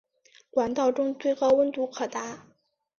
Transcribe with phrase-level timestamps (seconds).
[0.49, 2.47] 管道中最高温度可达。